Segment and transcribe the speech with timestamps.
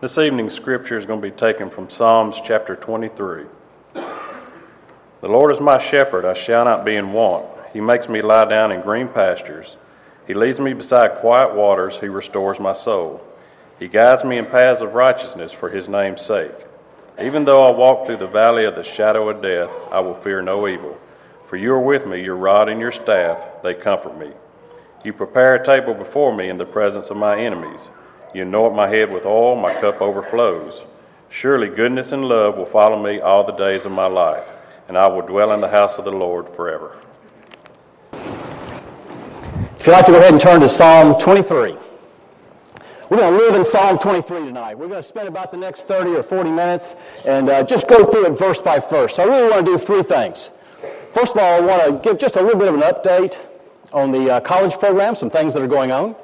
[0.00, 3.44] This evening's scripture is going to be taken from Psalms chapter 23.
[3.92, 7.44] The Lord is my shepherd, I shall not be in want.
[7.74, 9.76] He makes me lie down in green pastures.
[10.26, 11.98] He leads me beside quiet waters.
[11.98, 13.22] He restores my soul.
[13.78, 16.56] He guides me in paths of righteousness for his name's sake.
[17.20, 20.40] Even though I walk through the valley of the shadow of death, I will fear
[20.40, 20.98] no evil.
[21.46, 24.30] For you are with me, your rod and your staff, they comfort me.
[25.04, 27.90] You prepare a table before me in the presence of my enemies.
[28.32, 30.84] You anoint my head with oil, my cup overflows.
[31.30, 34.46] Surely goodness and love will follow me all the days of my life,
[34.88, 36.98] and I will dwell in the house of the Lord forever.
[38.12, 41.76] If you'd like to go ahead and turn to Psalm 23.
[43.08, 44.78] We're going to live in Psalm 23 tonight.
[44.78, 48.04] We're going to spend about the next 30 or 40 minutes and uh, just go
[48.04, 49.16] through it verse by verse.
[49.16, 50.52] So I really want to do three things.
[51.12, 53.38] First of all, I want to give just a little bit of an update
[53.92, 56.14] on the uh, college program, some things that are going on.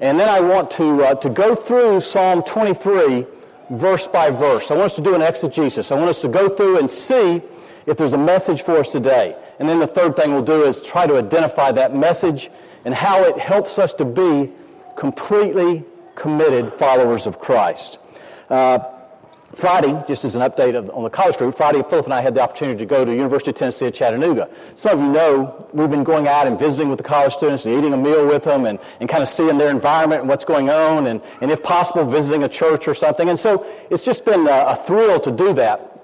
[0.00, 3.26] And then I want to, uh, to go through Psalm 23
[3.70, 4.70] verse by verse.
[4.70, 5.90] I want us to do an exegesis.
[5.92, 7.42] I want us to go through and see
[7.86, 9.36] if there's a message for us today.
[9.58, 12.50] And then the third thing we'll do is try to identify that message
[12.84, 14.52] and how it helps us to be
[14.96, 17.98] completely committed followers of Christ.
[18.50, 18.78] Uh,
[19.54, 22.34] Friday, just as an update of, on the college group, Friday, Philip and I had
[22.34, 24.48] the opportunity to go to University of Tennessee at Chattanooga.
[24.74, 27.74] Some of you know we've been going out and visiting with the college students and
[27.74, 30.68] eating a meal with them and, and kind of seeing their environment and what's going
[30.68, 33.30] on and, and if possible, visiting a church or something.
[33.30, 35.98] And so it's just been a, a thrill to do that.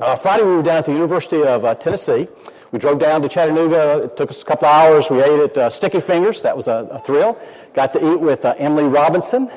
[0.00, 2.28] Uh, Friday, we were down at the University of uh, Tennessee.
[2.72, 4.04] We drove down to Chattanooga.
[4.04, 5.10] It took us a couple hours.
[5.10, 6.42] We ate at uh, Sticky Fingers.
[6.42, 7.38] That was a, a, thrill.
[7.74, 9.50] Got to eat with uh, Emily Robinson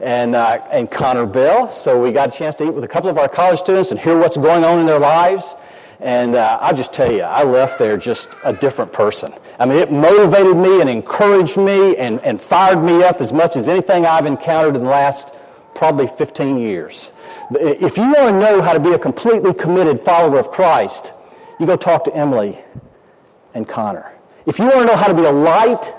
[0.00, 1.68] and, uh, and Connor Bell.
[1.68, 4.00] So we got a chance to eat with a couple of our college students and
[4.00, 5.56] hear what's going on in their lives.
[6.00, 9.32] And uh, I'll just tell you, I left there just a different person.
[9.58, 13.56] I mean, it motivated me and encouraged me and, and fired me up as much
[13.56, 15.34] as anything I've encountered in the last
[15.74, 17.12] probably 15 years.
[17.50, 21.12] If you want to know how to be a completely committed follower of Christ,
[21.60, 22.58] you go talk to Emily
[23.54, 24.12] and Connor.
[24.46, 25.94] If you want to know how to be a light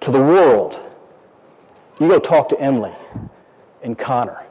[0.00, 0.80] to the world,
[2.00, 2.92] you go talk to Emily
[3.82, 4.46] and Connor.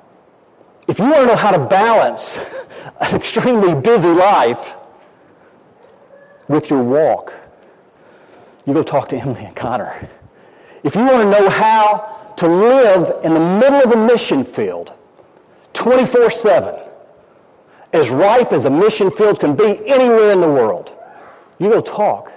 [0.88, 2.40] If you want to know how to balance
[3.00, 4.74] an extremely busy life
[6.48, 7.34] with your walk,
[8.66, 10.10] you go talk to Emily and Connor.
[10.84, 14.94] If you want to know how to live in the middle of a mission field
[15.74, 16.82] 24 7,
[17.94, 20.94] as ripe as a mission field can be anywhere in the world,
[21.60, 22.32] you go talk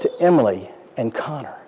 [0.00, 1.59] to Emily and Connor.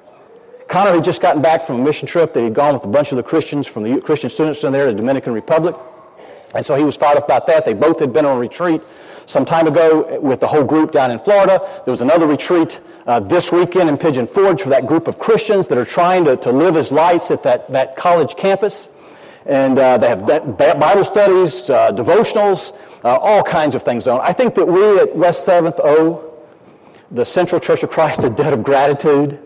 [0.72, 3.12] Connor had just gotten back from a mission trip that he'd gone with a bunch
[3.12, 5.76] of the Christians from the Christian students in there in the Dominican Republic.
[6.54, 7.66] And so he was fired up about that.
[7.66, 8.80] They both had been on a retreat
[9.26, 11.60] some time ago with the whole group down in Florida.
[11.84, 15.68] There was another retreat uh, this weekend in Pigeon Forge for that group of Christians
[15.68, 18.88] that are trying to, to live as lights at that, that college campus.
[19.44, 24.22] And uh, they have Bible studies, uh, devotionals, uh, all kinds of things on.
[24.22, 26.32] I think that we at West 7th owe
[27.10, 29.38] the Central Church of Christ a debt of gratitude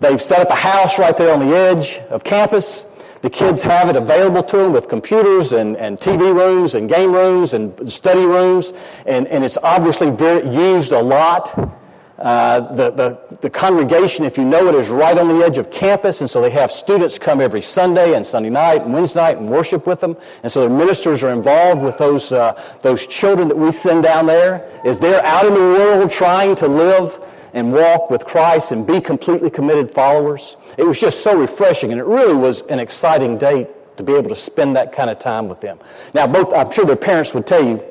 [0.00, 2.84] They've set up a house right there on the edge of campus.
[3.22, 7.12] The kids have it available to them with computers and, and TV rooms and game
[7.12, 8.72] rooms and study rooms,
[9.06, 11.72] and, and it's obviously very, used a lot.
[12.18, 15.70] Uh, the, the, the congregation, if you know it, is right on the edge of
[15.70, 19.38] campus, and so they have students come every Sunday and Sunday night and Wednesday night
[19.38, 20.16] and worship with them.
[20.42, 24.26] And so their ministers are involved with those, uh, those children that we send down
[24.26, 27.20] there as they're out in the world trying to live
[27.54, 30.56] and walk with Christ and be completely committed followers.
[30.76, 34.28] It was just so refreshing, and it really was an exciting day to be able
[34.28, 35.78] to spend that kind of time with them.
[36.14, 37.82] Now, both I'm sure their parents would tell you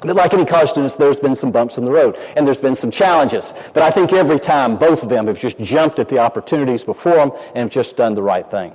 [0.00, 2.74] that, like any college students, there's been some bumps in the road and there's been
[2.74, 3.54] some challenges.
[3.74, 7.14] But I think every time both of them have just jumped at the opportunities before
[7.14, 8.72] them and have just done the right thing.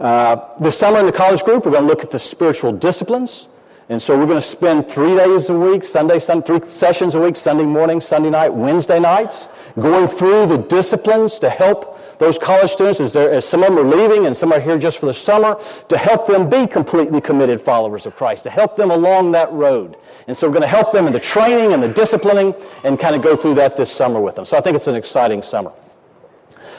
[0.00, 3.48] Uh, this summer in the college group, we're going to look at the spiritual disciplines.
[3.90, 7.20] And so we're going to spend three days a week, Sunday, Sunday, three sessions a
[7.20, 9.48] week, Sunday morning, Sunday night, Wednesday nights,
[9.80, 13.88] going through the disciplines to help those college students, as, as, some of them are
[13.88, 15.56] leaving and some are here just for the summer,
[15.88, 19.96] to help them be completely committed followers of Christ, to help them along that road.
[20.26, 22.54] And so we're going to help them in the training and the disciplining
[22.84, 24.44] and kind of go through that this summer with them.
[24.44, 25.72] So I think it's an exciting summer.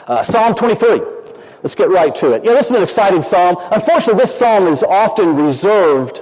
[0.06, 1.02] Uh, psalm 23.
[1.64, 2.44] Let's get right to it.
[2.46, 3.58] Yeah, this is an exciting psalm.
[3.72, 6.22] Unfortunately, this psalm is often reserved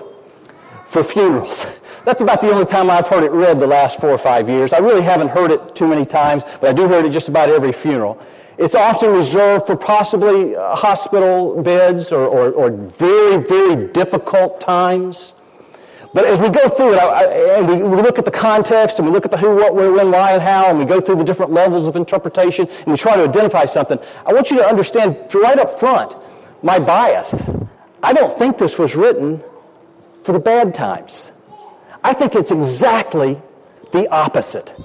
[0.87, 1.65] for funerals.
[2.05, 4.71] That's about the only time I've heard it read the last four or five years.
[4.71, 7.49] I really haven't heard it too many times, but I do hear it just about
[7.49, 8.17] every funeral.
[8.57, 15.35] It's often reserved for possibly uh, hospital beds or, or, or, very, very difficult times.
[16.13, 18.97] But as we go through it, I, I, and we, we, look at the context,
[18.97, 20.99] and we look at the who, what, where, when, why, and how, and we go
[20.99, 24.57] through the different levels of interpretation, and we try to identify something, I want you
[24.57, 26.15] to understand right up front
[26.63, 27.51] my bias.
[28.01, 29.43] I don't think this was written
[30.27, 31.31] for the bad times.
[32.03, 33.41] I think it's exactly
[33.93, 34.75] the opposite.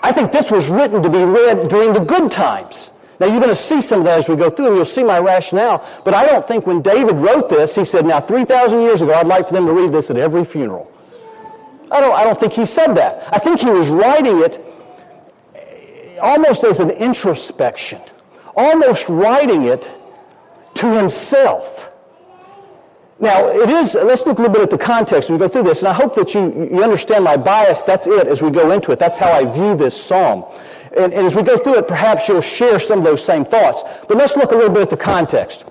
[0.00, 2.92] I think this was written to be read during the good times.
[3.18, 5.02] Now, you're going to see some of that as we go through, and you'll see
[5.02, 5.84] my rationale.
[6.04, 9.26] But I don't think when David wrote this, he said, Now, 3,000 years ago, I'd
[9.26, 10.88] like for them to read this at every funeral.
[11.90, 13.28] I don't, I don't think he said that.
[13.34, 14.64] I think he was writing it
[15.56, 18.00] eh, almost as an introspection,
[18.56, 19.90] almost writing it
[20.74, 21.91] to himself.
[23.20, 25.62] Now, it is, let's look a little bit at the context as we go through
[25.62, 27.82] this, and I hope that you, you understand my bias.
[27.82, 28.98] That's it as we go into it.
[28.98, 30.44] That's how I view this psalm.
[30.96, 33.82] And, and as we go through it, perhaps you'll share some of those same thoughts.
[34.08, 35.64] But let's look a little bit at the context.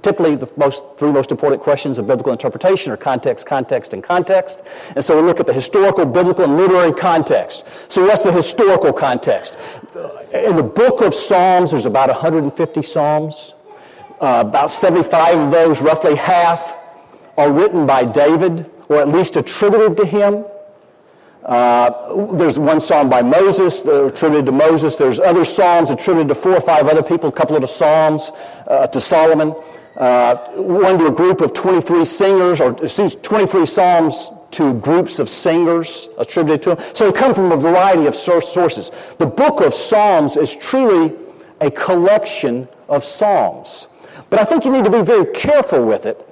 [0.00, 4.62] Typically, the most, three most important questions of biblical interpretation are context, context, and context.
[4.96, 7.64] And so we look at the historical, biblical, and literary context.
[7.88, 9.54] So what's the historical context?
[10.32, 13.54] In the book of Psalms, there's about 150 Psalms.
[14.22, 16.76] Uh, about 75 of those, roughly half,
[17.36, 20.44] are written by David, or at least attributed to him.
[21.44, 24.94] Uh, there's one psalm by Moses, attributed to Moses.
[24.94, 28.30] There's other psalms attributed to four or five other people, a couple of the psalms
[28.68, 29.56] uh, to Solomon.
[29.96, 35.28] Uh, one to a group of 23 singers, or excuse 23 psalms to groups of
[35.28, 36.94] singers attributed to him.
[36.94, 38.92] So they come from a variety of sources.
[39.18, 41.12] The book of Psalms is truly
[41.60, 43.88] a collection of psalms.
[44.32, 46.26] But I think you need to be very careful with it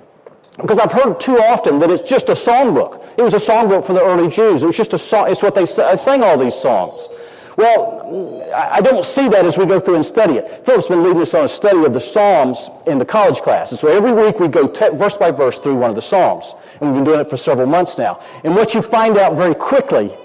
[0.57, 3.07] because I've heard too often that it's just a songbook.
[3.19, 4.63] It was a songbook for the early Jews.
[4.63, 5.31] It was just a song.
[5.31, 7.11] It's what they uh, sang all these songs.
[7.59, 10.65] Well, I don't see that as we go through and study it.
[10.65, 13.71] Philip's been leading us on a study of the Psalms in the college class.
[13.71, 16.55] And so every week we go te- verse by verse through one of the Psalms.
[16.81, 18.23] And we've been doing it for several months now.
[18.45, 20.17] And what you find out very quickly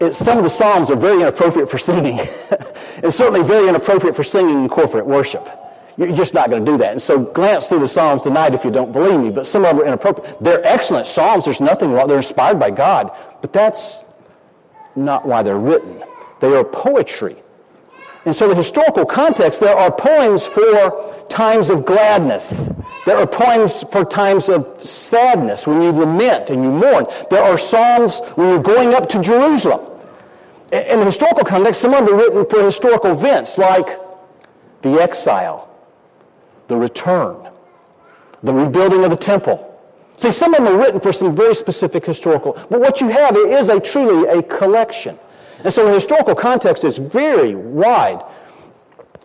[0.00, 2.20] is some of the Psalms are very inappropriate for singing.
[3.02, 5.48] and certainly very inappropriate for singing in corporate worship.
[5.96, 6.92] You're just not going to do that.
[6.92, 9.76] And so glance through the Psalms tonight if you don't believe me, but some of
[9.76, 10.40] them are inappropriate.
[10.40, 11.44] They're excellent Psalms.
[11.44, 12.08] There's nothing wrong.
[12.08, 13.10] They're inspired by God,
[13.40, 14.04] but that's
[14.96, 16.02] not why they're written.
[16.40, 17.36] They are poetry.
[18.26, 22.70] And so the historical context, there are poems for times of gladness.
[23.06, 27.06] There are poems for times of sadness when you lament and you mourn.
[27.30, 29.86] There are psalms when you're going up to Jerusalem.
[30.70, 33.98] In the historical context, some of them are written for historical events like
[34.82, 35.69] the exile,
[36.70, 37.36] the return,
[38.44, 39.66] the rebuilding of the temple.
[40.16, 43.36] See, some of them are written for some very specific historical, but what you have
[43.36, 45.18] is a truly a collection.
[45.64, 48.22] And so the historical context is very wide.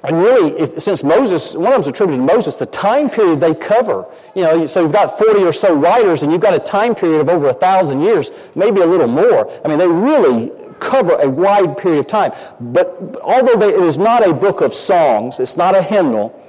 [0.04, 3.54] And really, if, since Moses, one of them's attributed to Moses, the time period they
[3.54, 4.06] cover,
[4.36, 7.22] you know, so you've got 40 or so writers and you've got a time period
[7.22, 9.52] of over a thousand years, maybe a little more.
[9.64, 12.32] I mean, they really cover a wide period of time.
[12.60, 16.42] But although they, it is not a book of songs, it's not a hymnal,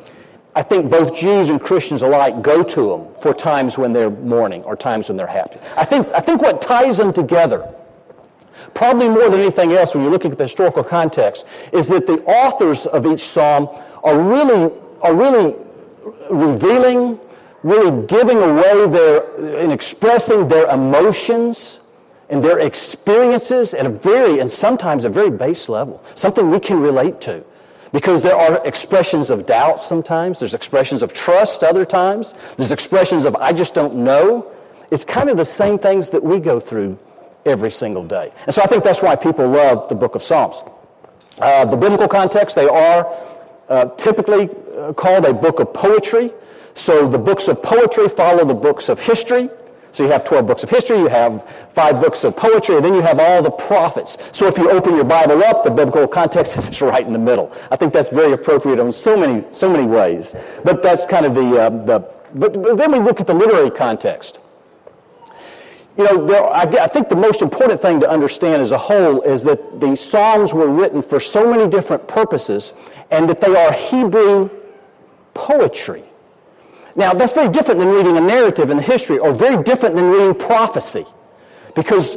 [0.56, 4.64] I think both Jews and Christians alike go to them for times when they're mourning
[4.64, 5.60] or times when they're happy.
[5.76, 7.72] I think, I think what ties them together,
[8.72, 11.44] probably more than anything else when you're looking at the historical context,
[11.74, 13.68] is that the authors of each psalm
[14.02, 14.72] are really,
[15.02, 15.56] are really
[16.30, 17.20] revealing,
[17.62, 21.80] really giving away their, and expressing their emotions
[22.30, 26.80] and their experiences at a very, and sometimes a very base level, something we can
[26.80, 27.44] relate to.
[27.96, 33.24] Because there are expressions of doubt sometimes, there's expressions of trust other times, there's expressions
[33.24, 34.52] of I just don't know.
[34.90, 36.98] It's kind of the same things that we go through
[37.46, 38.34] every single day.
[38.44, 40.62] And so I think that's why people love the book of Psalms.
[41.38, 43.16] Uh, the biblical context, they are
[43.70, 46.34] uh, typically uh, called a book of poetry.
[46.74, 49.48] So the books of poetry follow the books of history.
[49.96, 52.92] So you have 12 books of history, you have five books of poetry, and then
[52.92, 54.18] you have all the prophets.
[54.30, 57.50] So if you open your Bible up, the biblical context is right in the middle.
[57.70, 60.34] I think that's very appropriate in so many, so many ways.
[60.64, 62.00] But that's kind of the, uh, the
[62.34, 64.38] but, but, then we look at the literary context.
[65.96, 69.22] You know, there, I, I think the most important thing to understand as a whole
[69.22, 72.74] is that the Psalms were written for so many different purposes
[73.10, 74.50] and that they are Hebrew
[75.32, 76.05] poetry.
[76.96, 80.10] Now, that's very different than reading a narrative in the history, or very different than
[80.10, 81.04] reading prophecy.
[81.74, 82.16] Because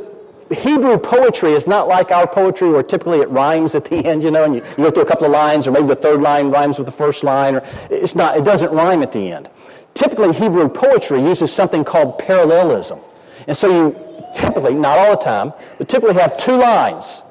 [0.49, 4.31] Hebrew poetry is not like our poetry where typically it rhymes at the end, you
[4.31, 6.49] know, and you, you go through a couple of lines, or maybe the third line
[6.49, 9.49] rhymes with the first line, or it's not, it doesn't rhyme at the end.
[9.93, 12.99] Typically, Hebrew poetry uses something called parallelism.
[13.47, 17.23] And so you typically, not all the time, but typically have two lines.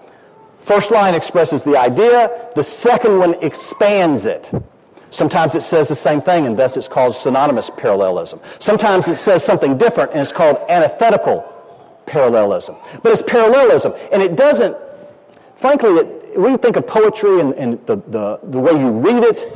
[0.56, 4.52] First line expresses the idea, the second one expands it.
[5.10, 8.40] Sometimes it says the same thing, and thus it's called synonymous parallelism.
[8.58, 11.50] Sometimes it says something different, and it's called antithetical
[12.06, 12.76] parallelism.
[13.02, 14.76] But it's parallelism, and it doesn't,
[15.56, 19.24] frankly, it, when you think of poetry and, and the, the, the way you read
[19.24, 19.50] it,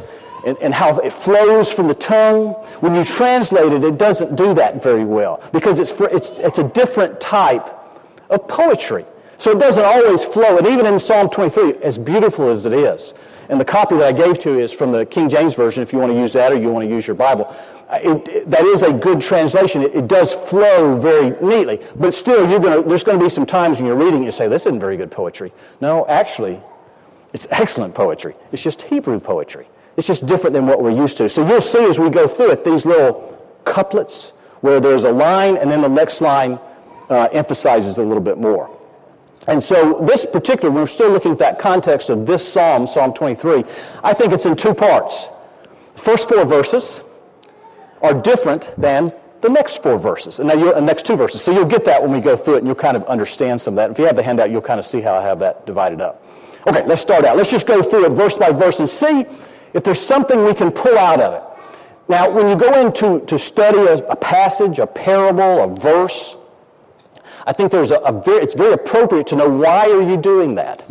[0.44, 2.48] and, and how it flows from the tongue.
[2.80, 6.58] When you translate it, it doesn't do that very well because it's, for, it's, it's
[6.58, 7.68] a different type
[8.30, 9.04] of poetry.
[9.38, 10.58] So it doesn't always flow.
[10.58, 13.14] And even in Psalm 23, as beautiful as it is,
[13.52, 15.92] and the copy that I gave to you is from the King James Version, if
[15.92, 17.54] you want to use that or you want to use your Bible.
[17.86, 19.82] Uh, it, it, that is a good translation.
[19.82, 21.78] It, it, does flow very neatly.
[21.96, 24.48] But still, you're gonna, there's going to be some times when you're reading, you say,
[24.48, 25.52] this isn't very good poetry.
[25.82, 26.62] No, actually,
[27.34, 28.34] it's excellent poetry.
[28.52, 29.68] It's just Hebrew poetry.
[29.98, 31.28] It's just different than what we're used to.
[31.28, 34.30] So you'll see as we go through it, these little couplets
[34.62, 36.58] where there's a line and then the next line
[37.10, 38.74] uh, emphasizes a little bit more.
[39.48, 43.64] And so this particular, we're still looking at that context of this psalm, Psalm 23.
[44.04, 45.26] I think it's in two parts.
[45.94, 47.00] The first four verses
[48.02, 51.42] are different than the next four verses, and now the next two verses.
[51.42, 53.74] So you'll get that when we go through it, and you'll kind of understand some
[53.74, 53.90] of that.
[53.90, 56.24] If you have the handout, you'll kind of see how I have that divided up.
[56.68, 57.36] Okay, let's start out.
[57.36, 59.24] Let's just go through it verse by verse and see
[59.72, 61.42] if there's something we can pull out of it.
[62.08, 66.36] Now, when you go into to study a, a passage, a parable, a verse,
[67.46, 70.54] I think there's a, a very, it's very appropriate to know why are you doing
[70.56, 70.82] that?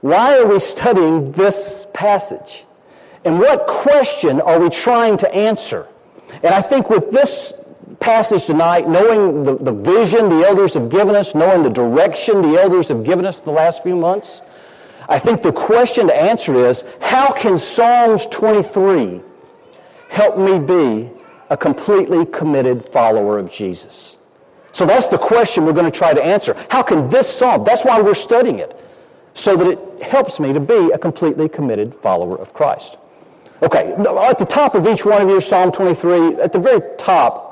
[0.00, 2.64] Why are we studying this passage?
[3.24, 5.88] And what question are we trying to answer?
[6.42, 7.52] And I think with this
[7.98, 12.60] passage tonight, knowing the, the vision the elders have given us, knowing the direction the
[12.60, 14.40] elders have given us the last few months,
[15.08, 19.20] I think the question to answer is how can Psalms 23
[20.08, 21.10] help me be
[21.50, 24.18] a completely committed follower of Jesus?
[24.72, 26.56] So that's the question we're going to try to answer.
[26.70, 28.78] How can this psalm, that's why we're studying it,
[29.34, 32.96] so that it helps me to be a completely committed follower of Christ.
[33.62, 37.50] Okay, at the top of each one of your Psalm 23, at the very top,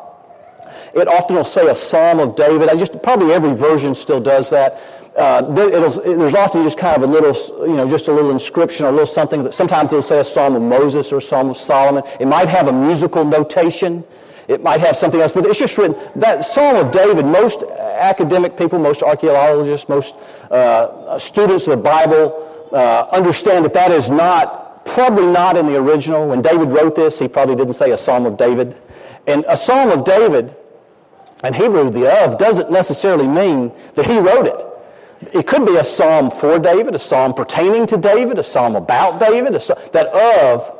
[0.95, 2.71] it often will say a Psalm of David.
[2.71, 4.81] I just probably every version still does that.
[5.17, 8.89] Uh, there's often just kind of a little, you know, just a little inscription or
[8.89, 9.43] a little something.
[9.43, 12.05] That sometimes it'll say a Psalm of Moses or a Psalm of Solomon.
[12.21, 14.05] It might have a musical notation.
[14.49, 15.95] It might have something else, but it's just written.
[16.17, 20.15] That Psalm of David, most academic people, most archaeologists, most
[20.51, 25.77] uh, students of the Bible uh, understand that that is not, probably not in the
[25.77, 26.27] original.
[26.29, 28.75] When David wrote this, he probably didn't say a Psalm of David.
[29.27, 30.57] And a Psalm of David,
[31.45, 34.65] in Hebrew, the of, doesn't necessarily mean that he wrote it.
[35.35, 39.19] It could be a psalm for David, a psalm pertaining to David, a psalm about
[39.19, 39.55] David.
[39.55, 40.78] A, psalm, that of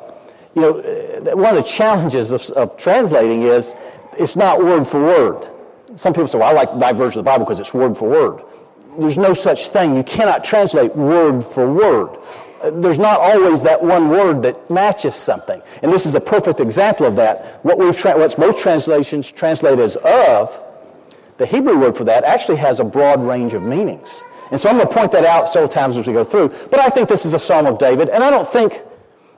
[0.59, 3.75] you know, uh, one of the challenges of, of translating is
[4.19, 5.49] it's not word for word.
[5.97, 8.09] Some people say, well, I like my version of the Bible because it's word for
[8.09, 8.43] word.
[8.99, 9.97] There's no such thing.
[9.97, 12.19] You cannot translate word for word.
[12.63, 15.63] Uh, there's not always that one word that matches something.
[15.83, 17.65] And this is a perfect example of that.
[17.65, 20.61] What we've tra- most translations translate as of,
[21.37, 24.25] the Hebrew word for that actually has a broad range of meanings.
[24.51, 26.49] And so I'm going to point that out several times as we go through.
[26.71, 28.83] But I think this is a Psalm of David, and I don't think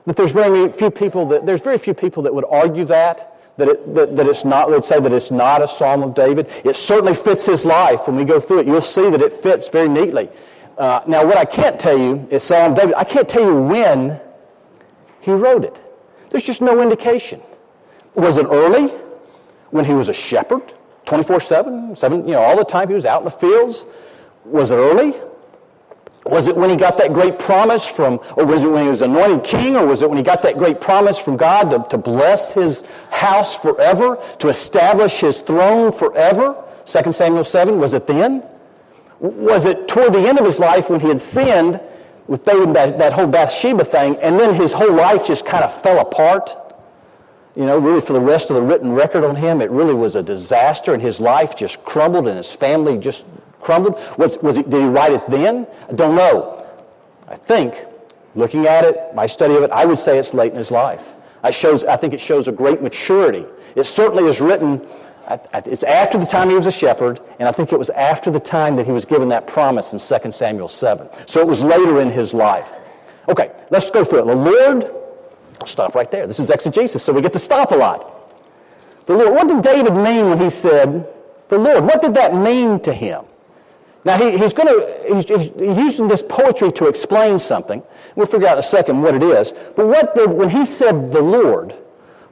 [0.05, 3.27] that there's very few people that there's very few people that would argue that
[3.57, 6.49] that, it, that, that it's not would say that it's not a psalm of david.
[6.63, 8.07] It certainly fits his life.
[8.07, 10.29] When we go through it you'll see that it fits very neatly.
[10.77, 14.19] Uh, now what i can't tell you is psalm david i can't tell you when
[15.19, 15.79] he wrote it.
[16.29, 17.41] There's just no indication.
[18.15, 18.87] Was it early?
[19.69, 20.73] When he was a shepherd?
[21.05, 23.85] 24-7 7 you know all the time he was out in the fields?
[24.45, 25.13] Was it early
[26.25, 29.01] was it when he got that great promise from, or was it when he was
[29.01, 31.97] anointed king, or was it when he got that great promise from God to, to
[31.97, 36.63] bless his house forever, to establish his throne forever?
[36.85, 38.45] 2 Samuel 7, was it then?
[39.19, 41.79] Was it toward the end of his life when he had sinned
[42.27, 45.81] with David, that, that whole Bathsheba thing, and then his whole life just kind of
[45.81, 46.55] fell apart?
[47.55, 50.15] You know, really for the rest of the written record on him, it really was
[50.15, 53.25] a disaster, and his life just crumbled, and his family just
[53.61, 53.99] crumbled?
[54.17, 55.67] Was, was did he write it then?
[55.89, 56.65] I don't know.
[57.27, 57.85] I think,
[58.35, 61.13] looking at it, my study of it, I would say it's late in his life.
[61.43, 63.45] I, shows, I think it shows a great maturity.
[63.75, 64.85] It certainly is written,
[65.53, 68.39] it's after the time he was a shepherd, and I think it was after the
[68.39, 71.07] time that he was given that promise in 2 Samuel 7.
[71.25, 72.69] So it was later in his life.
[73.29, 74.25] Okay, let's go through it.
[74.25, 74.91] The Lord,
[75.59, 76.27] I'll stop right there.
[76.27, 78.35] This is exegesis, so we get to stop a lot.
[79.05, 81.07] The Lord, what did David mean when he said,
[81.47, 81.83] the Lord?
[81.83, 83.25] What did that mean to him?
[84.03, 87.83] Now, he, he's, to, he's, he's, using this poetry to explain something.
[88.15, 89.51] We'll figure out in a second what it is.
[89.75, 91.75] But what did, when he said the Lord,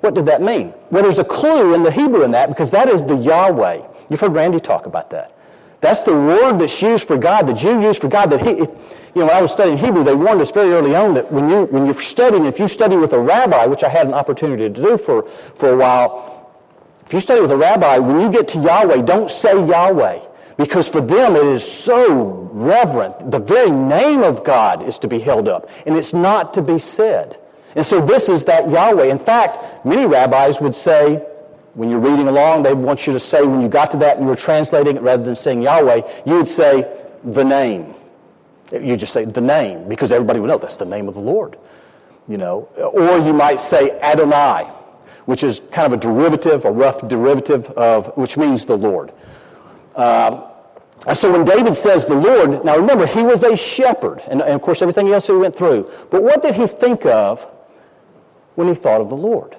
[0.02, 0.74] what did that mean?
[0.90, 3.82] Well, there's a clue in the Hebrew in that because that is the Yahweh.
[4.10, 5.36] You've heard Randy talk about that.
[5.82, 8.32] That's the word that's used for God, the Jew used for God.
[8.32, 8.68] That he, you
[9.16, 11.66] know, when I was studying Hebrew, they warned us very early on that when, you,
[11.66, 14.70] when you're studying, if you study with a rabbi, which I had an opportunity to
[14.70, 16.52] do for, for a while,
[17.06, 20.20] if you study with a rabbi, when you get to Yahweh, don't say Yahweh.
[20.60, 23.32] Because for them it is so reverent.
[23.32, 26.78] The very name of God is to be held up, and it's not to be
[26.78, 27.40] said.
[27.76, 29.06] And so this is that Yahweh.
[29.06, 31.26] In fact, many rabbis would say,
[31.76, 34.26] when you're reading along, they want you to say, when you got to that and
[34.26, 37.96] you were translating it rather than saying Yahweh, you would say the name.
[38.74, 41.58] You just say the name because everybody would know that's the name of the Lord.
[42.28, 44.66] You know, or you might say Adonai,
[45.24, 49.14] which is kind of a derivative, a rough derivative of which means the Lord.
[49.96, 50.49] Um,
[51.10, 54.52] and so when David says the Lord, now remember, he was a shepherd, and, and
[54.52, 55.92] of course everything else he went through.
[56.12, 57.48] But what did he think of
[58.54, 59.58] when he thought of the Lord?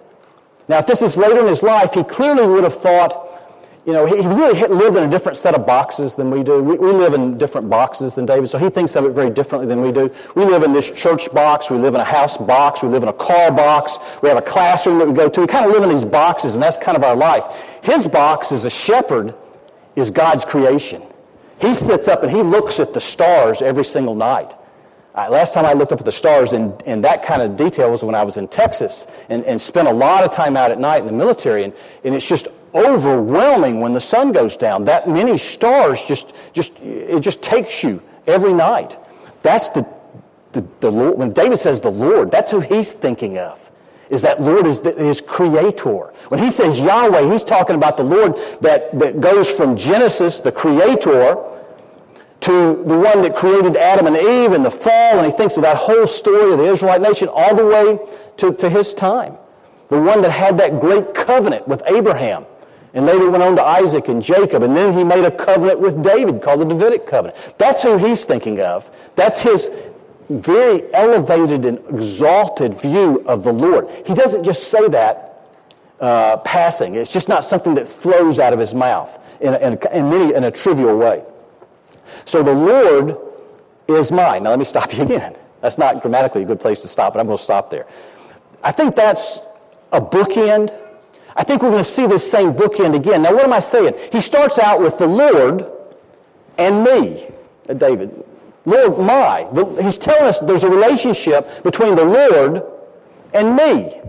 [0.68, 3.26] Now, if this is later in his life, he clearly would have thought,
[3.84, 6.62] you know, he really lived in a different set of boxes than we do.
[6.62, 9.66] We, we, live in different boxes than David, so he thinks of it very differently
[9.66, 10.08] than we do.
[10.36, 13.08] We live in this church box, we live in a house box, we live in
[13.08, 15.40] a car box, we have a classroom that we go to.
[15.40, 17.42] We kind of live in these boxes, and that's kind of our life.
[17.82, 19.34] His box as a shepherd
[19.96, 21.02] is God's creation.
[21.60, 24.54] He sits up and he looks at the stars every single night.
[25.14, 27.90] Uh, last time I looked up at the stars in, in that kind of detail
[27.90, 30.78] was when I was in Texas and, and spent a lot of time out at
[30.78, 31.64] night in the military.
[31.64, 31.74] And,
[32.04, 34.84] and it's just overwhelming when the sun goes down.
[34.84, 38.96] That many stars just, just, it just takes you every night.
[39.42, 39.86] That's the,
[40.52, 41.18] the, the Lord.
[41.18, 43.59] When David says the Lord, that's who he's thinking of.
[44.10, 46.12] Is that Lord is the, his creator.
[46.28, 50.52] When he says Yahweh, he's talking about the Lord that, that goes from Genesis, the
[50.52, 51.36] creator,
[52.40, 55.62] to the one that created Adam and Eve and the fall, and he thinks of
[55.62, 57.98] that whole story of the Israelite nation all the way
[58.38, 59.36] to, to his time.
[59.90, 62.46] The one that had that great covenant with Abraham,
[62.94, 66.02] and later went on to Isaac and Jacob, and then he made a covenant with
[66.02, 67.38] David called the Davidic covenant.
[67.58, 68.90] That's who he's thinking of.
[69.14, 69.70] That's his
[70.30, 73.90] very elevated and exalted view of the Lord.
[74.06, 75.48] He doesn't just say that
[76.00, 76.94] uh, passing.
[76.94, 80.44] It's just not something that flows out of his mouth in, in, in, many, in
[80.44, 81.24] a trivial way.
[82.24, 83.16] So the Lord
[83.88, 84.44] is mine.
[84.44, 85.36] Now let me stop you again.
[85.60, 87.86] That's not grammatically a good place to stop, but I'm going to stop there.
[88.62, 89.40] I think that's
[89.92, 90.74] a bookend.
[91.36, 93.22] I think we're going to see this same bookend again.
[93.22, 93.94] Now, what am I saying?
[94.12, 95.66] He starts out with the Lord
[96.56, 97.28] and me,
[97.68, 98.24] uh, David.
[98.70, 99.46] Lord, my.
[99.82, 102.62] he's telling us there's a relationship between the Lord
[103.34, 104.00] and me.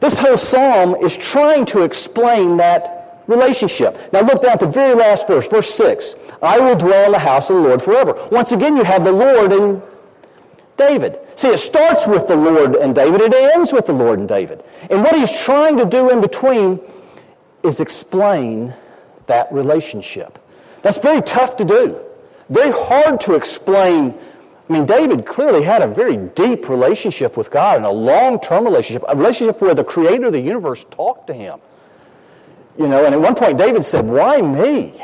[0.00, 3.96] This whole psalm is trying to explain that relationship.
[4.12, 6.14] Now, look down at the very last verse, verse 6.
[6.42, 8.28] I will dwell in the house of the Lord forever.
[8.30, 9.82] Once again, you have the Lord and
[10.76, 11.18] David.
[11.34, 14.62] See, it starts with the Lord and David, it ends with the Lord and David.
[14.90, 16.80] And what he's trying to do in between
[17.62, 18.74] is explain
[19.26, 20.38] that relationship.
[20.82, 21.98] That's very tough to do,
[22.48, 24.14] very hard to explain.
[24.68, 28.64] I mean, David clearly had a very deep relationship with God and a long term
[28.64, 31.60] relationship, a relationship where the creator of the universe talked to him.
[32.78, 35.00] You know, and at one point David said, Why me?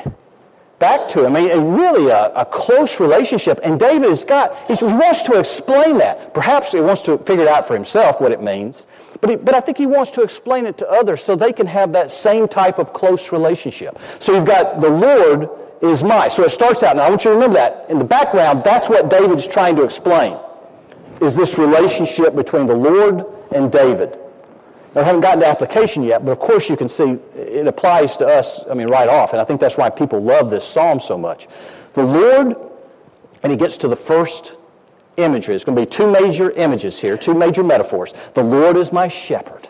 [0.82, 1.36] back to him.
[1.36, 3.60] I mean, really a, a, close relationship.
[3.62, 6.34] And David has got, he wants to explain that.
[6.34, 8.88] Perhaps he wants to figure it out for himself what it means.
[9.20, 11.68] But, he, but I think he wants to explain it to others so they can
[11.68, 13.96] have that same type of close relationship.
[14.18, 15.48] So you've got the Lord
[15.82, 16.28] is my.
[16.28, 17.86] So it starts out, now I want you to remember that.
[17.90, 20.38] In the background, that's what David's trying to explain,
[21.20, 24.18] is this relationship between the Lord and David.
[24.94, 28.16] Now, I haven't gotten to application yet, but of course you can see it applies
[28.18, 29.32] to us, I mean, right off.
[29.32, 31.48] And I think that's why people love this psalm so much.
[31.94, 32.56] The Lord,
[33.42, 34.56] and he gets to the first
[35.16, 35.54] imagery.
[35.54, 38.14] It's going to be two major images here, two major metaphors.
[38.34, 39.68] The Lord is my shepherd.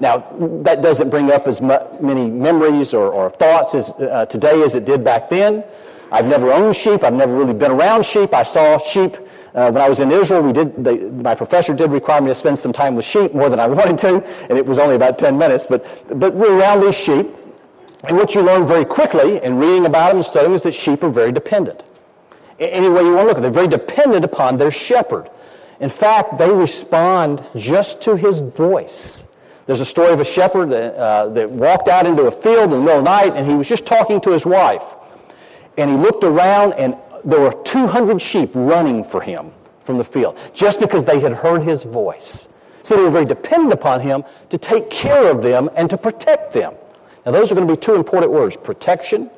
[0.00, 0.26] Now,
[0.62, 4.84] that doesn't bring up as many memories or, or thoughts as, uh, today as it
[4.84, 5.62] did back then.
[6.10, 7.04] I've never owned sheep.
[7.04, 8.34] I've never really been around sheep.
[8.34, 9.16] I saw sheep
[9.54, 12.34] uh, when I was in Israel, we did, they, my professor did require me to
[12.34, 15.18] spend some time with sheep more than I wanted to, and it was only about
[15.18, 15.66] 10 minutes.
[15.66, 15.84] But,
[16.18, 17.26] but we're around these sheep,
[18.04, 21.02] and what you learn very quickly in reading about them and studying is that sheep
[21.02, 21.84] are very dependent.
[22.58, 25.30] Any way you want to look at it, they're very dependent upon their shepherd.
[25.80, 29.24] In fact, they respond just to his voice.
[29.66, 32.70] There's a story of a shepherd that, uh, that walked out into a field in
[32.70, 34.94] the middle of the night, and he was just talking to his wife.
[35.76, 39.52] And he looked around, and there were 200 sheep running for him
[39.84, 42.48] from the field just because they had heard his voice.
[42.82, 46.52] So they were very dependent upon him to take care of them and to protect
[46.52, 46.74] them.
[47.26, 49.30] Now, those are going to be two important words protection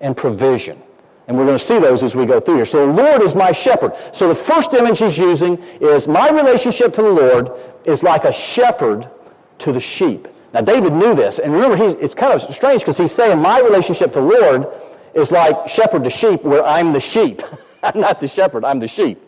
[0.00, 0.80] and provision.
[1.26, 2.66] And we're going to see those as we go through here.
[2.66, 3.92] So the Lord is my shepherd.
[4.12, 7.50] So the first image he's using is my relationship to the Lord
[7.84, 9.08] is like a shepherd
[9.58, 10.28] to the sheep.
[10.52, 11.38] Now, David knew this.
[11.40, 14.66] And remember, he's, it's kind of strange because he's saying my relationship to Lord
[15.14, 17.42] is like shepherd to sheep, where I'm the sheep.
[17.82, 19.20] I'm not the shepherd, I'm the sheep.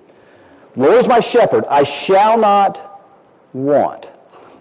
[0.76, 3.02] Lord is my shepherd, I shall not
[3.52, 4.10] want.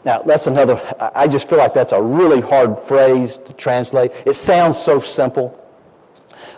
[0.06, 0.80] Now, that's another,
[1.16, 4.12] I just feel like that's a really hard phrase to translate.
[4.26, 5.60] It sounds so simple.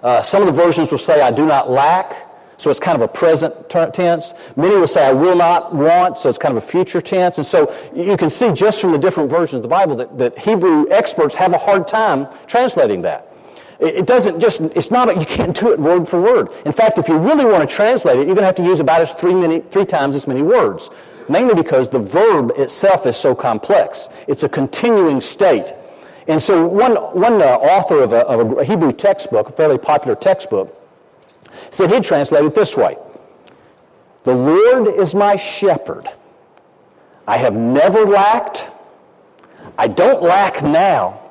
[0.03, 2.26] Uh, some of the versions will say, I do not lack.
[2.57, 4.33] So it's kind of a present tense.
[4.55, 7.37] Many will say, I will not want, so it's kind of a future tense.
[7.37, 10.37] And so you can see just from the different versions of the Bible that, that
[10.37, 13.31] Hebrew experts have a hard time translating that.
[13.79, 16.49] It doesn't just, it's not, you can't do it word for word.
[16.65, 18.79] In fact, if you really want to translate it, you're going to have to use
[18.79, 20.89] about as three, many, three times as many words.
[21.29, 24.09] Mainly because the verb itself is so complex.
[24.27, 25.73] It's a continuing state.
[26.27, 30.15] And so one, one uh, author of a, of a Hebrew textbook, a fairly popular
[30.15, 30.86] textbook,
[31.69, 32.97] said he'd translate it this way.
[34.23, 36.09] The Lord is my shepherd.
[37.27, 38.67] I have never lacked.
[39.77, 41.21] I don't lack now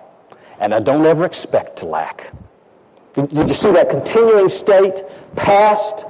[0.61, 2.33] and I don't ever expect to lack.
[3.15, 5.03] Did you see that continuing state,
[5.37, 6.05] past,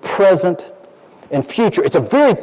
[0.00, 0.72] present,
[1.30, 1.84] and future?
[1.84, 2.34] It's a very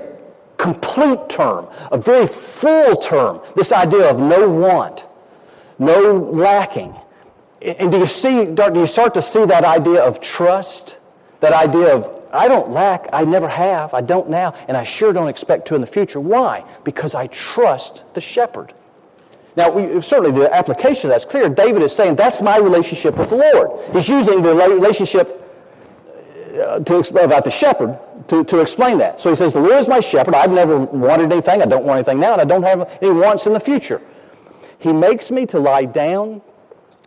[0.58, 5.06] complete term, a very full term, this idea of no want,
[5.80, 6.96] no lacking.
[7.62, 10.99] And do you see, do you start to see that idea of trust?
[11.40, 15.14] That idea of, I don't lack, I never have, I don't now, and I sure
[15.14, 16.20] don't expect to in the future.
[16.20, 16.64] Why?
[16.84, 18.74] Because I trust the shepherd.
[19.56, 21.50] Now, we, certainly the application of that's clear.
[21.50, 23.94] David is saying, that's my relationship with the Lord.
[23.94, 25.44] He's using the relationship
[26.54, 27.98] uh, to, about the shepherd
[28.28, 29.20] to, to explain that.
[29.20, 30.36] So he says, the Lord is my shepherd.
[30.36, 31.62] I've never wanted anything.
[31.62, 34.02] I don't want anything now, and I don't have any wants in the future.
[34.78, 36.42] He makes me to lie down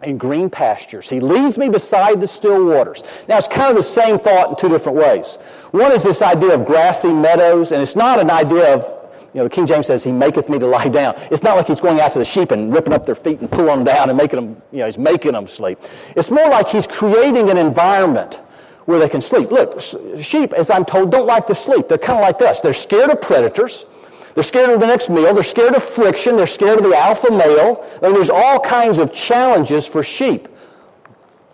[0.04, 1.08] in green pastures.
[1.08, 3.02] He leads me beside the still waters.
[3.28, 5.36] Now, it's kind of the same thought in two different ways.
[5.70, 9.02] One is this idea of grassy meadows, and it's not an idea of
[9.34, 11.14] you know, the King James says, He maketh me to lie down.
[11.30, 13.50] It's not like He's going out to the sheep and ripping up their feet and
[13.50, 15.78] pulling them down and making them, you know, He's making them sleep.
[16.16, 18.40] It's more like He's creating an environment
[18.84, 19.50] where they can sleep.
[19.50, 19.80] Look,
[20.20, 21.88] sheep, as I'm told, don't like to sleep.
[21.88, 22.60] They're kind of like us.
[22.60, 23.86] They're scared of predators.
[24.34, 25.34] They're scared of the next meal.
[25.34, 26.36] They're scared of friction.
[26.36, 27.86] They're scared of the alpha male.
[28.00, 30.48] There's all kinds of challenges for sheep.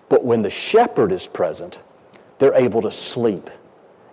[0.08, 1.80] But when the shepherd is present,
[2.38, 3.50] they're able to sleep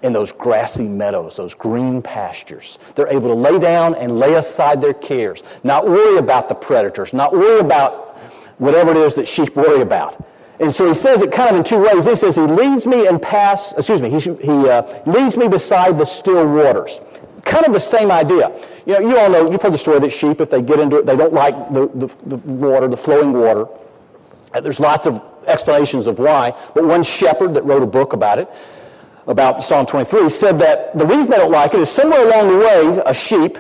[0.02, 2.80] in those grassy meadows, those green pastures.
[2.96, 7.14] They're able to lay down and lay aside their cares, not worry about the predators,
[7.14, 8.18] not worry about
[8.58, 10.24] whatever it is that sheep worry about.
[10.60, 12.06] And so he says it kind of in two ways.
[12.06, 15.98] He says he leads me and pass, excuse me, he, he uh, leads me beside
[15.98, 17.02] the still waters.
[17.46, 18.52] Kind of the same idea.
[18.86, 20.98] You know, you all know, you've heard the story that sheep, if they get into
[20.98, 23.68] it, they don't like the, the, the water, the flowing water.
[24.62, 28.50] There's lots of explanations of why, but one shepherd that wrote a book about it
[29.28, 32.58] about Psalm 23 said that the reason they don't like it is somewhere along the
[32.58, 33.58] way, a sheep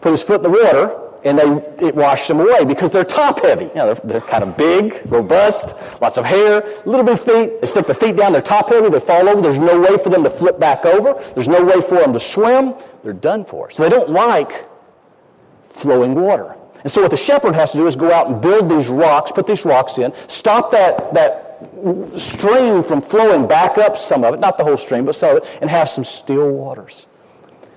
[0.00, 3.44] put his foot in the water and they, it washed them away because they're top
[3.44, 3.64] heavy.
[3.66, 7.60] You know, they're, they're kind of big, robust, lots of hair, little bit of feet.
[7.60, 9.40] They stick their feet down, they're top heavy, they fall over.
[9.40, 11.22] There's no way for them to flip back over.
[11.34, 12.74] There's no way for them to swim.
[13.02, 13.70] They're done for.
[13.70, 14.68] So they don't like
[15.68, 16.56] flowing water.
[16.82, 19.30] And so what the shepherd has to do is go out and build these rocks,
[19.30, 21.52] put these rocks in, stop that, that
[22.18, 25.42] stream from flowing back up some of it, not the whole stream, but some of
[25.42, 27.06] it, and have some still waters.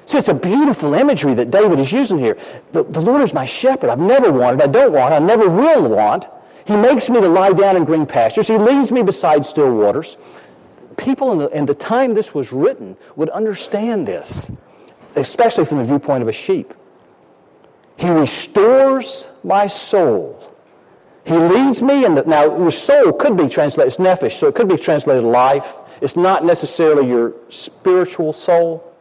[0.06, 2.38] See, it's a beautiful imagery that David is using here.
[2.72, 3.89] The, the Lord is my shepherd.
[3.89, 6.28] I've never wanted, I don't want, I never will want.
[6.65, 8.48] He makes me to lie down in green pastures.
[8.48, 10.18] He leads me beside still waters.
[10.98, 14.52] People in the, in the time this was written would understand this,
[15.15, 16.74] especially from the viewpoint of a sheep.
[17.98, 20.54] He restores my soul.
[21.26, 24.68] He leads me, and now your soul could be translated, it's nephesh, so it could
[24.68, 25.78] be translated life.
[26.02, 28.94] It's not necessarily your spiritual soul.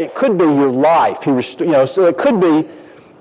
[0.00, 1.22] It could be your life.
[1.22, 2.66] He rest- you know, so it could be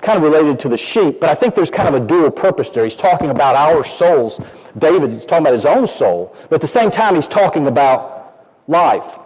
[0.01, 2.71] kind of related to the sheep, but I think there's kind of a dual purpose
[2.71, 2.85] there.
[2.85, 4.39] He's talking about our souls.
[4.77, 8.47] David is talking about his own soul, but at the same time, he's talking about
[8.67, 9.19] life.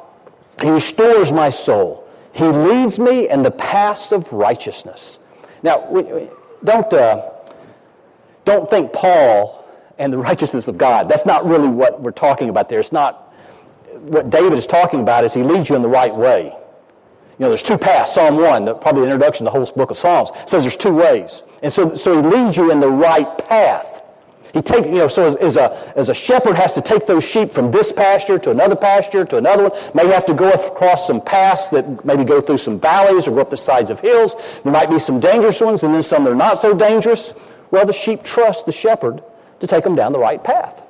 [0.64, 2.10] He restores my soul.
[2.32, 5.20] He leads me in the paths of righteousness.
[5.62, 5.78] Now,
[6.64, 6.92] don't.
[6.92, 7.30] Uh,
[8.46, 9.64] don't think Paul
[10.00, 11.08] and the righteousness of God.
[11.08, 12.80] That's not really what we're talking about there.
[12.80, 13.32] It's not
[14.00, 16.58] what David is talking about is he leads you in the right way.
[17.44, 18.14] Know, there's two paths.
[18.14, 20.94] Psalm 1, the, probably the introduction to the whole book of Psalms, says there's two
[20.94, 21.44] ways.
[21.62, 24.02] And so, so he leads you in the right path.
[24.54, 27.26] He take, you know, so as, as, a, as a shepherd has to take those
[27.26, 31.06] sheep from this pasture to another pasture to another one, may have to go across
[31.06, 34.38] some paths that maybe go through some valleys or go up the sides of hills.
[34.64, 37.34] There might be some dangerous ones and then some that are not so dangerous.
[37.72, 39.22] Well, the sheep trust the shepherd
[39.60, 40.82] to take them down the right path.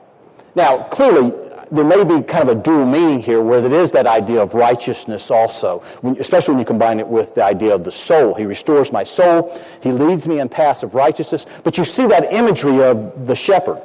[0.54, 1.32] Now, clearly,
[1.74, 4.54] there may be kind of a dual meaning here where there is that idea of
[4.54, 5.84] righteousness also,
[6.20, 8.36] especially when you combine it with the idea of the soul.
[8.36, 9.60] He restores my soul.
[9.82, 11.48] He leads me in paths of righteousness.
[11.64, 13.82] But you see that imagery of the shepherd.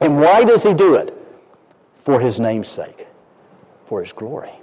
[0.00, 1.14] And why does he do it?
[1.94, 3.06] For his name's sake,
[3.84, 4.59] for his glory.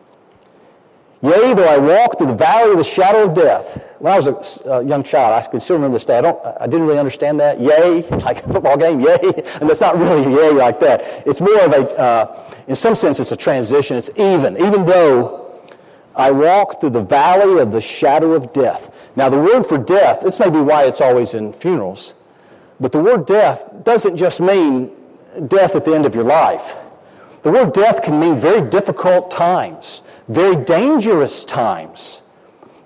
[1.21, 3.83] Yea, though I walk through the valley of the shadow of death.
[3.97, 4.27] When I was
[4.61, 6.19] a uh, young child, I can still remember this day.
[6.19, 7.59] I, don't, I didn't really understand that.
[7.59, 9.17] Yea, like a football game, yea.
[9.59, 11.25] And it's not really yea like that.
[11.25, 13.97] It's more of a, uh, in some sense, it's a transition.
[13.97, 14.57] It's even.
[14.57, 15.59] Even though
[16.15, 18.93] I walk through the valley of the shadow of death.
[19.15, 22.13] Now, the word for death, this may be why it's always in funerals,
[22.79, 24.91] but the word death doesn't just mean
[25.47, 26.75] death at the end of your life.
[27.43, 32.23] The word death can mean very difficult times, very dangerous times.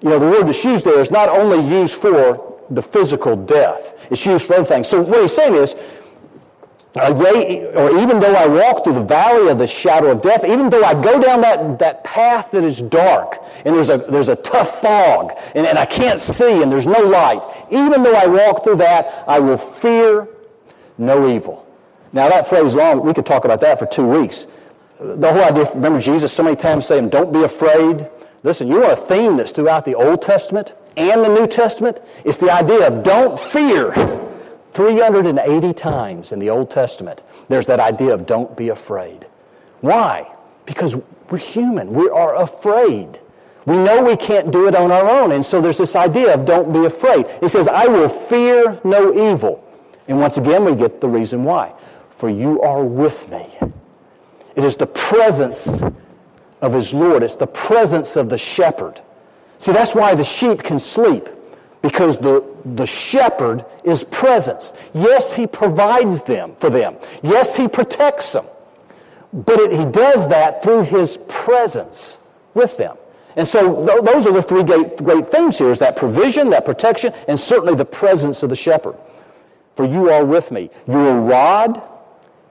[0.01, 3.93] You know, the word that's used there is not only used for the physical death,
[4.09, 4.87] it's used for other things.
[4.87, 5.75] So what he's saying is,
[6.95, 10.83] or even though I walk through the valley of the shadow of death, even though
[10.83, 14.81] I go down that, that path that is dark and there's a, there's a tough
[14.81, 18.75] fog and, and I can't see and there's no light, even though I walk through
[18.77, 20.27] that, I will fear
[20.97, 21.65] no evil.
[22.13, 24.47] Now, that phrase long, we could talk about that for two weeks.
[24.99, 28.07] The whole idea, remember Jesus so many times saying, don't be afraid.
[28.43, 32.01] Listen, you know a theme that's throughout the Old Testament and the New Testament?
[32.25, 33.93] It's the idea of don't fear.
[34.73, 39.27] 380 times in the Old Testament, there's that idea of don't be afraid.
[39.81, 40.31] Why?
[40.65, 40.95] Because
[41.29, 41.93] we're human.
[41.93, 43.19] We are afraid.
[43.65, 45.33] We know we can't do it on our own.
[45.33, 47.25] And so there's this idea of don't be afraid.
[47.41, 49.63] It says, I will fear no evil.
[50.07, 51.73] And once again, we get the reason why.
[52.21, 53.47] For you are with me.
[54.55, 55.81] It is the presence
[56.61, 57.23] of his Lord.
[57.23, 59.01] It's the presence of the shepherd.
[59.57, 61.29] See, that's why the sheep can sleep
[61.81, 64.73] because the, the shepherd is presence.
[64.93, 66.95] Yes, he provides them for them.
[67.23, 68.45] Yes, he protects them.
[69.33, 72.19] But it, he does that through his presence
[72.53, 72.97] with them.
[73.35, 76.65] And so th- those are the three great, great things here is that provision, that
[76.65, 78.95] protection, and certainly the presence of the shepherd.
[79.75, 80.69] For you are with me.
[80.85, 81.87] Your rod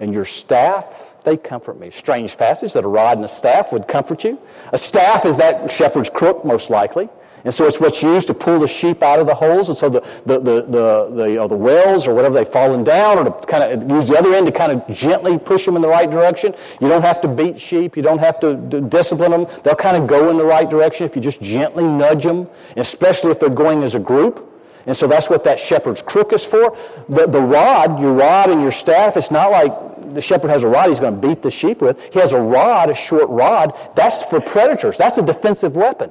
[0.00, 1.90] and your staff, they comfort me.
[1.90, 4.38] Strange passage that a rod and a staff would comfort you.
[4.72, 7.08] A staff is that shepherd's crook, most likely.
[7.44, 9.68] And so it's what's used to pull the sheep out of the holes.
[9.68, 12.84] And so the, the, the, the, the, you know, the wells or whatever, they've fallen
[12.84, 15.76] down or to kind of use the other end to kind of gently push them
[15.76, 16.54] in the right direction.
[16.80, 17.96] You don't have to beat sheep.
[17.96, 19.46] You don't have to discipline them.
[19.62, 23.30] They'll kind of go in the right direction if you just gently nudge them, especially
[23.30, 24.49] if they're going as a group.
[24.86, 26.76] And so that's what that shepherd's crook is for.
[27.08, 30.68] The, the rod, your rod and your staff, it's not like the shepherd has a
[30.68, 32.00] rod he's going to beat the sheep with.
[32.12, 33.78] He has a rod, a short rod.
[33.94, 34.96] That's for predators.
[34.98, 36.10] That's a defensive weapon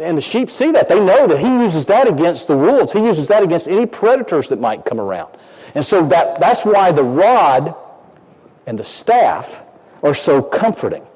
[0.00, 0.88] and the sheep see that.
[0.88, 2.92] They know that he uses that against the wolves.
[2.92, 5.36] He uses that against any predators that might come around.
[5.74, 7.74] And so that, that's why the rod
[8.66, 9.62] and the staff
[10.02, 11.06] are so comforting.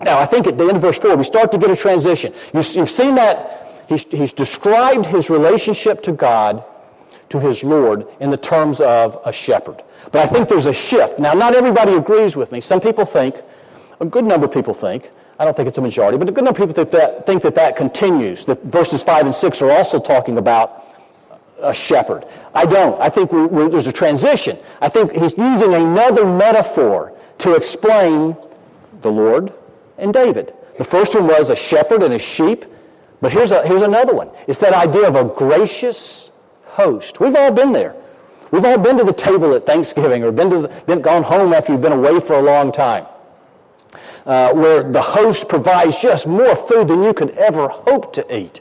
[0.00, 2.34] Now, I think at the end of verse 4, we start to get a transition.
[2.52, 6.64] You've seen that he's, he's described his relationship to God,
[7.30, 9.82] to his Lord, in the terms of a shepherd.
[10.12, 11.18] But I think there's a shift.
[11.18, 12.60] Now, not everybody agrees with me.
[12.60, 13.36] Some people think,
[14.00, 16.44] a good number of people think, I don't think it's a majority, but a good
[16.44, 19.70] number of people think that, think that that continues, that verses 5 and 6 are
[19.72, 20.84] also talking about
[21.60, 22.24] a shepherd.
[22.54, 23.00] I don't.
[23.00, 24.58] I think we're, we're, there's a transition.
[24.80, 28.36] I think he's using another metaphor to explain
[29.02, 29.52] the Lord
[29.98, 30.54] and David.
[30.78, 32.64] The first one was a shepherd and a sheep,
[33.24, 34.28] but here's, a, here's another one.
[34.46, 36.30] It's that idea of a gracious
[36.66, 37.20] host.
[37.20, 37.96] We've all been there.
[38.50, 41.54] We've all been to the table at Thanksgiving or been, to the, been gone home
[41.54, 43.06] after you've been away for a long time
[44.26, 48.60] uh, where the host provides just more food than you could ever hope to eat.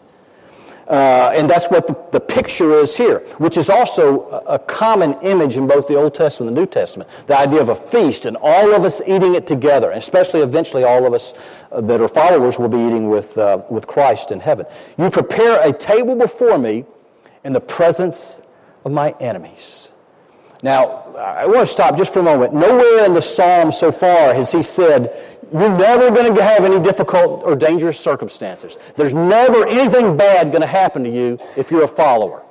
[0.88, 5.56] Uh, and that's what the, the, picture is here, which is also a, common image
[5.56, 7.10] in both the Old Testament and the New Testament.
[7.28, 10.84] The idea of a feast and all of us eating it together, and especially eventually
[10.84, 11.36] all of us
[11.72, 14.65] uh, that are followers will be eating with, uh, with Christ in heaven.
[14.98, 16.84] You prepare a table before me
[17.46, 18.41] in the presence
[18.84, 19.93] of my enemies.
[20.63, 22.54] Now, I want to stop just for a moment.
[22.54, 26.80] Nowhere in the psalm so far has he said, you're never going to have any
[26.80, 28.80] difficult or dangerous circumstances.
[28.98, 32.42] There's never anything bad going to happen to you if you're a follower,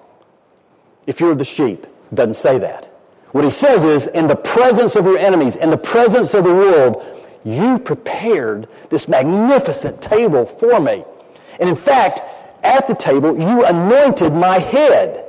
[1.07, 1.87] if you're the sheep.
[2.15, 2.87] Doesn't say that.
[3.33, 6.55] What he says is, in the presence of your enemies, in the presence of the
[6.55, 7.05] world,
[7.45, 11.05] you prepared this magnificent table for me.
[11.59, 12.21] And in fact,
[12.62, 15.25] at the table, you anointed my head.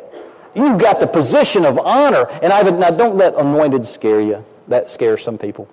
[0.54, 2.28] You've got the position of honor.
[2.44, 4.46] And I now don't let anointed scare you.
[4.68, 5.68] That scares some people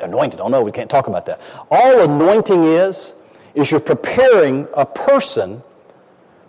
[0.00, 0.40] anointed.
[0.40, 1.40] Oh no, we can't talk about that.
[1.70, 3.14] All anointing is,
[3.54, 5.62] is you're preparing a person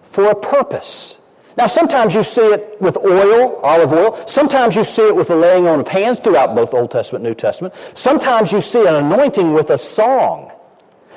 [0.04, 1.20] for a purpose.
[1.58, 4.28] Now, sometimes you see it with oil, olive oil.
[4.28, 7.32] Sometimes you see it with the laying on of hands throughout both Old Testament and
[7.32, 7.74] New Testament.
[7.94, 10.52] Sometimes you see an anointing with a song.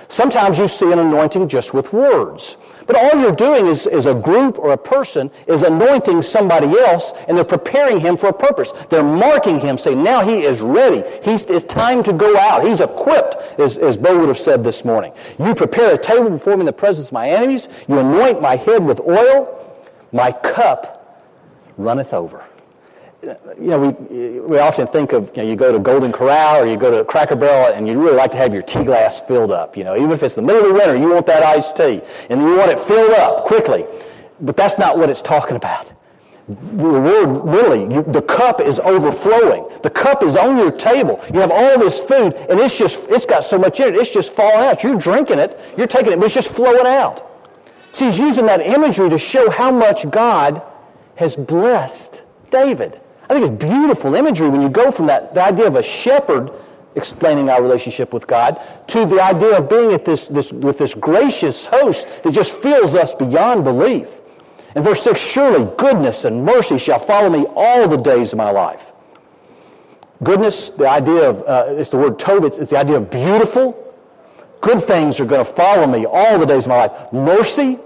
[0.08, 2.56] Sometimes you see an anointing just with words.
[2.86, 7.12] But all you're doing is, is a group or a person is anointing somebody else
[7.28, 8.72] and they're preparing him for a purpose.
[8.88, 11.04] They're marking him, saying, now he is ready.
[11.22, 12.66] He's, it's time to go out.
[12.66, 15.12] He's equipped, as, as Bo would have said this morning.
[15.38, 17.68] You prepare a table before me in the presence of my enemies.
[17.86, 19.54] You anoint my head with oil.
[20.10, 21.28] My cup
[21.76, 22.47] runneth over
[23.60, 26.66] you know, we, we often think of, you know, you go to Golden Corral or
[26.66, 29.50] you go to Cracker Barrel and you really like to have your tea glass filled
[29.50, 29.76] up.
[29.76, 32.00] You know, even if it's the middle of the winter, you want that iced tea
[32.30, 33.84] and you want it filled up quickly.
[34.40, 35.92] But that's not what it's talking about.
[36.48, 36.54] The
[36.88, 39.68] word literally, you, the cup is overflowing.
[39.82, 41.22] The cup is on your table.
[41.32, 44.10] You have all this food and it's just, it's got so much in it, it's
[44.10, 44.82] just falling out.
[44.82, 47.24] You're drinking it, you're taking it, but it's just flowing out.
[47.92, 50.62] See, he's using that imagery to show how much God
[51.16, 53.00] has blessed David.
[53.28, 56.50] I think it's beautiful imagery when you go from that the idea of a shepherd
[56.94, 60.94] explaining our relationship with God to the idea of being at this, this with this
[60.94, 64.18] gracious host that just fills us beyond belief.
[64.74, 68.50] In verse 6, surely goodness and mercy shall follow me all the days of my
[68.50, 68.92] life.
[70.22, 73.84] Goodness, the idea of, uh, it's the word tov, it's, it's the idea of beautiful.
[74.60, 77.12] Good things are going to follow me all the days of my life.
[77.12, 77.78] Mercy,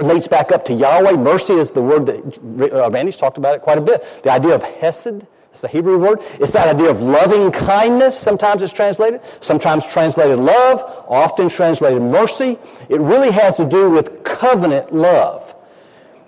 [0.00, 1.12] relates back up to Yahweh.
[1.12, 4.04] Mercy is the word that uh, Randy's talked about it quite a bit.
[4.22, 6.20] The idea of hesed, it's the Hebrew word.
[6.34, 8.18] It's that idea of loving kindness.
[8.18, 9.20] Sometimes it's translated.
[9.40, 11.04] Sometimes translated love.
[11.08, 12.58] Often translated mercy.
[12.88, 15.54] It really has to do with covenant love.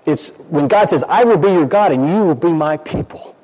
[0.05, 3.35] It's when God says, I will be your God and you will be my people.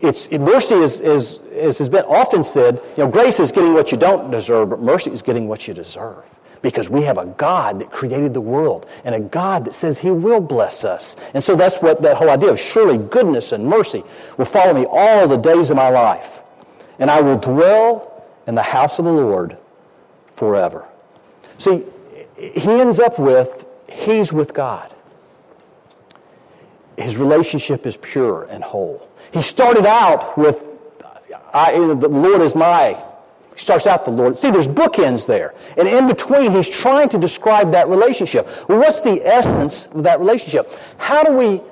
[0.00, 3.92] It's, mercy is, is, is, has been often said, you know, grace is getting what
[3.92, 6.24] you don't deserve, but mercy is getting what you deserve
[6.64, 10.10] because we have a God that created the world and a God that says he
[10.10, 11.14] will bless us.
[11.34, 14.02] And so that's what that whole idea of surely goodness and mercy
[14.38, 16.40] will follow me all the days of my life.
[16.98, 19.58] And I will dwell in the house of the Lord
[20.24, 20.88] forever.
[21.58, 21.84] See,
[22.38, 24.94] he ends up with he's with God.
[26.96, 29.06] His relationship is pure and whole.
[29.34, 30.64] He started out with
[31.52, 32.96] I, the Lord is my
[33.54, 34.36] he starts out the Lord.
[34.36, 35.54] See, there's bookends there.
[35.76, 38.48] And in between, he's trying to describe that relationship.
[38.68, 40.72] Well, what's the essence of that relationship?
[40.98, 41.62] How do we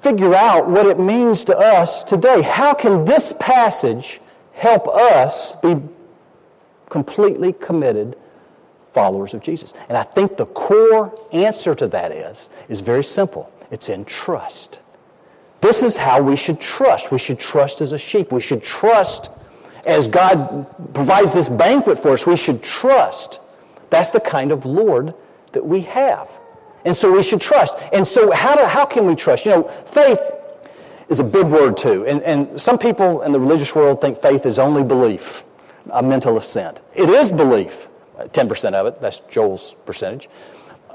[0.00, 2.42] figure out what it means to us today?
[2.42, 4.20] How can this passage
[4.52, 5.76] help us be
[6.88, 8.16] completely committed
[8.92, 9.74] followers of Jesus?
[9.88, 13.50] And I think the core answer to that is, is very simple.
[13.70, 14.80] It's in trust.
[15.60, 17.10] This is how we should trust.
[17.10, 18.32] We should trust as a sheep.
[18.32, 19.30] We should trust
[19.86, 23.40] as God provides this banquet for us, we should trust.
[23.90, 25.14] That's the kind of Lord
[25.52, 26.28] that we have.
[26.84, 27.76] And so we should trust.
[27.92, 29.44] And so how, do, how can we trust?
[29.46, 30.20] You know, faith
[31.08, 32.06] is a big word too.
[32.06, 35.44] And, and some people in the religious world think faith is only belief,
[35.90, 36.80] a mental assent.
[36.94, 39.00] It is belief, 10% of it.
[39.00, 40.28] That's Joel's percentage.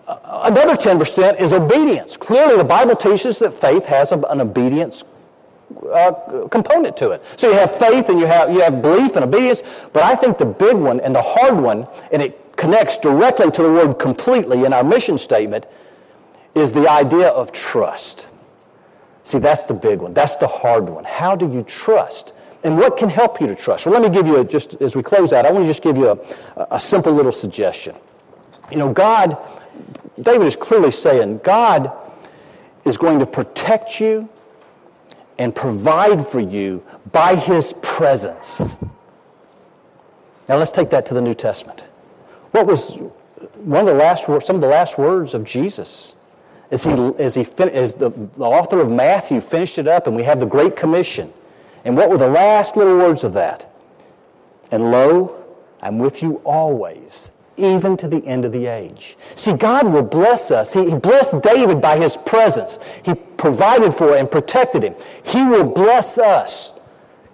[0.08, 2.18] Uh, another 10% is obedience.
[2.18, 5.04] Clearly, the Bible teaches that faith has an obedience
[5.92, 7.24] uh, component to it.
[7.38, 10.38] So you have faith and you have, you have belief and obedience, but I think
[10.38, 14.66] the big one and the hard one, and it connects directly to the word completely
[14.66, 15.66] in our mission statement,
[16.56, 18.30] is the idea of trust.
[19.24, 20.14] See, that's the big one.
[20.14, 21.04] That's the hard one.
[21.04, 22.34] How do you trust?
[22.64, 23.86] And what can help you to trust?
[23.86, 25.84] Well, let me give you, a, just as we close out, I want to just
[25.84, 27.96] give you a, a simple little suggestion.
[28.72, 29.38] You know, God,
[30.22, 31.92] David is clearly saying, God
[32.86, 34.28] is going to protect you
[35.40, 38.78] and provide for you by his presence.
[40.48, 41.82] Now let's take that to the New Testament.
[42.52, 42.98] What was
[43.56, 46.16] one of the last words, some of the last words of Jesus
[46.72, 50.24] as he as he as the, the author of Matthew finished it up and we
[50.24, 51.34] have the Great Commission.
[51.86, 53.72] And what were the last little words of that?
[54.72, 55.44] And lo,
[55.82, 59.18] I'm with you always, even to the end of the age.
[59.36, 60.74] See, God will bless us.
[60.74, 62.80] He, blessed David by his presence.
[63.04, 64.96] He provided for and protected him.
[65.24, 66.74] He will bless us.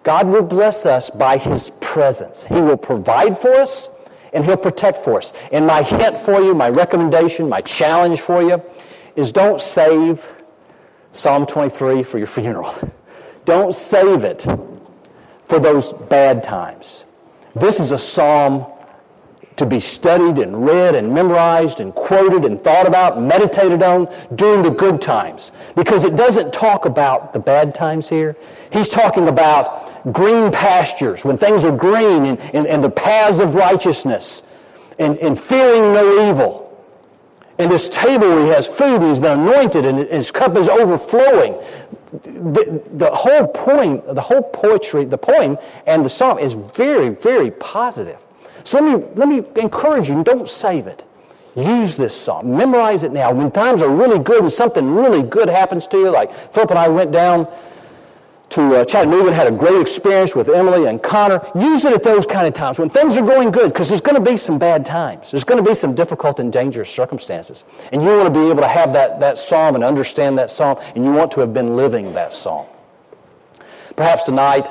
[0.03, 2.43] God will bless us by his presence.
[2.43, 3.89] He will provide for us
[4.33, 5.33] and he'll protect for us.
[5.51, 8.61] And my hint for you, my recommendation, my challenge for you
[9.15, 10.23] is don't save
[11.13, 12.73] Psalm 23 for your funeral.
[13.45, 14.45] Don't save it
[15.45, 17.05] for those bad times.
[17.55, 18.65] This is a psalm
[19.57, 24.61] to be studied and read and memorized and quoted and thought about, meditated on during
[24.61, 25.51] the good times.
[25.75, 28.35] Because it doesn't talk about the bad times here.
[28.71, 33.55] He's talking about green pastures, when things are green and, and, and the paths of
[33.55, 34.43] righteousness
[34.99, 36.63] and, and fearing no evil.
[37.57, 40.67] And this table where he has food and he's been anointed and his cup is
[40.67, 41.53] overflowing.
[42.23, 47.51] The, the whole point, the whole poetry, the poem and the psalm is very, very
[47.51, 48.24] positive.
[48.65, 51.05] So let me, let me encourage you, don't save it.
[51.55, 52.57] Use this psalm.
[52.57, 53.31] Memorize it now.
[53.31, 56.79] When times are really good and something really good happens to you, like Philip and
[56.79, 57.47] I went down
[58.49, 61.45] to uh, Chattanooga and had a great experience with Emily and Connor.
[61.55, 64.21] Use it at those kind of times when things are going good because there's going
[64.21, 65.31] to be some bad times.
[65.31, 67.65] There's going to be some difficult and dangerous circumstances.
[67.93, 70.77] And you want to be able to have that, that psalm and understand that psalm,
[70.95, 72.65] and you want to have been living that psalm.
[73.95, 74.67] Perhaps tonight,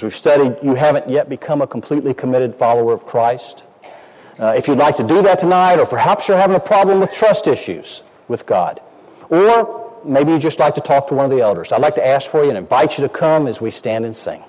[0.00, 3.64] as we've studied, you haven't yet become a completely committed follower of Christ.
[4.38, 7.12] Uh, if you'd like to do that tonight, or perhaps you're having a problem with
[7.12, 8.80] trust issues with God,
[9.28, 12.06] or maybe you just like to talk to one of the elders, I'd like to
[12.06, 14.42] ask for you and invite you to come as we stand and sing.